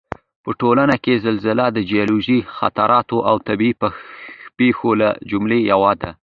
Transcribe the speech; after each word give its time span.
په 0.43 0.51
ټوله 0.59 0.95
کې 1.03 1.21
زلزله 1.25 1.65
د 1.71 1.77
جیولوجیکي 1.89 2.47
خطراتو 2.57 3.17
او 3.29 3.35
طبعي 3.47 3.71
پېښو 4.59 4.89
له 5.01 5.09
جملې 5.29 5.59
یوه 5.71 5.93
ده 6.01 6.11